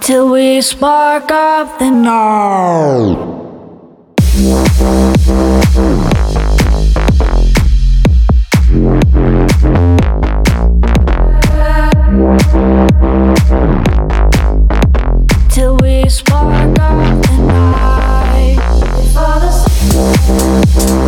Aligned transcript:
till 0.00 0.30
we 0.30 0.60
spark 0.60 1.30
up 1.30 1.78
the 1.78 1.90
we 15.82 16.08
spark 16.08 16.78
up 16.78 17.22
the 17.26 17.36
night 17.46 18.56
before 18.96 19.40
the 19.40 19.50
sun. 19.50 21.07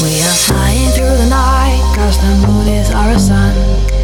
We 0.00 0.20
are 0.20 0.38
flying 0.46 0.90
through 0.90 1.16
the 1.16 1.28
night, 1.28 1.82
cause 1.96 2.16
the 2.18 2.46
moon 2.46 2.68
is 2.68 2.88
our 2.92 3.18
sun. 3.18 3.52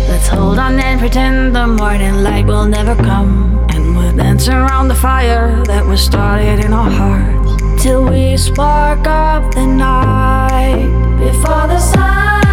Let's 0.08 0.26
hold 0.26 0.58
on 0.58 0.80
and 0.80 0.98
pretend 0.98 1.54
the 1.54 1.68
morning 1.68 2.24
light 2.24 2.46
will 2.46 2.66
never 2.66 2.96
come. 2.96 3.64
And 3.70 3.96
we'll 3.96 4.16
dance 4.16 4.48
around 4.48 4.88
the 4.88 4.96
fire 4.96 5.62
that 5.66 5.86
was 5.86 6.00
started 6.00 6.64
in 6.64 6.72
our 6.72 6.90
hearts. 6.90 7.82
Till 7.82 8.04
we 8.10 8.36
spark 8.36 9.06
up 9.06 9.54
the 9.54 9.66
night. 9.66 10.88
Before 11.20 11.68
the 11.68 11.78
sun 11.78 12.43